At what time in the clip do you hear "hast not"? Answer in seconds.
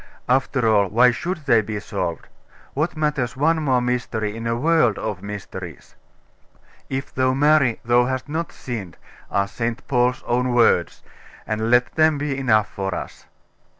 8.05-8.51